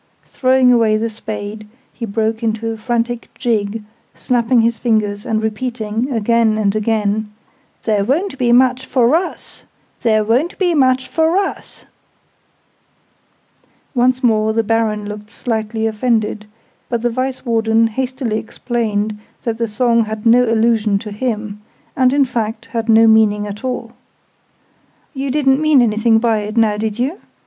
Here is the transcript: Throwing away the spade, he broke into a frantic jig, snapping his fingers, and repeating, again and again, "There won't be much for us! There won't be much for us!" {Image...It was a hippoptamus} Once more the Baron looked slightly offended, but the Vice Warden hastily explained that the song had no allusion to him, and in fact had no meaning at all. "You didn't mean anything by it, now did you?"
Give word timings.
Throwing 0.25 0.73
away 0.73 0.97
the 0.97 1.11
spade, 1.11 1.67
he 1.93 2.07
broke 2.07 2.41
into 2.41 2.71
a 2.71 2.77
frantic 2.77 3.29
jig, 3.35 3.83
snapping 4.15 4.61
his 4.61 4.79
fingers, 4.79 5.27
and 5.27 5.43
repeating, 5.43 6.09
again 6.09 6.57
and 6.57 6.75
again, 6.75 7.31
"There 7.83 8.03
won't 8.03 8.39
be 8.39 8.51
much 8.51 8.83
for 8.87 9.15
us! 9.15 9.63
There 10.01 10.23
won't 10.23 10.57
be 10.57 10.73
much 10.73 11.07
for 11.07 11.37
us!" 11.37 11.85
{Image...It 11.85 11.85
was 12.25 12.87
a 12.89 13.43
hippoptamus} 13.43 13.75
Once 13.99 14.23
more 14.23 14.53
the 14.53 14.63
Baron 14.63 15.05
looked 15.07 15.29
slightly 15.29 15.85
offended, 15.85 16.47
but 16.89 17.03
the 17.03 17.11
Vice 17.11 17.45
Warden 17.45 17.85
hastily 17.85 18.39
explained 18.39 19.19
that 19.43 19.59
the 19.59 19.67
song 19.67 20.05
had 20.05 20.25
no 20.25 20.51
allusion 20.51 20.97
to 20.97 21.11
him, 21.11 21.61
and 21.95 22.11
in 22.11 22.25
fact 22.25 22.65
had 22.65 22.89
no 22.89 23.05
meaning 23.05 23.45
at 23.45 23.63
all. 23.63 23.91
"You 25.13 25.29
didn't 25.29 25.61
mean 25.61 25.79
anything 25.79 26.17
by 26.17 26.39
it, 26.39 26.57
now 26.57 26.77
did 26.77 26.97
you?" 26.97 27.19